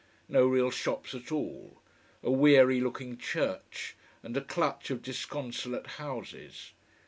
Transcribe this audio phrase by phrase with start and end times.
[0.27, 1.79] No real shops at all.
[2.23, 6.71] A weary looking church, and a clutch of disconsolate houses.